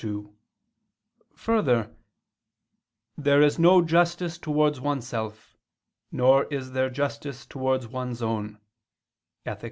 [0.01, 0.35] 2:
[1.35, 1.95] Further,
[3.15, 5.55] "there is no justice towards oneself...
[6.11, 8.57] nor is there justice towards one's own"
[9.45, 9.59] (Ethic.